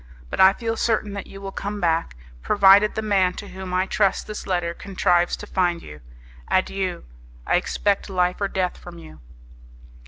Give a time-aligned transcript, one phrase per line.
[0.31, 3.85] But I feel certain that you will come back, provided the man to whom I
[3.85, 6.01] trust this letter contrives to find you.
[6.49, 7.03] Adieu!
[7.45, 9.19] I expect life or death from you."